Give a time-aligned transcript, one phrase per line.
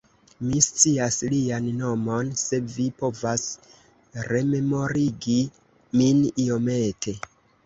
[0.51, 2.31] Mi scias lian nomon!
[2.43, 3.43] Se vi povas
[4.31, 5.37] rememorigi
[6.01, 7.17] min iomete!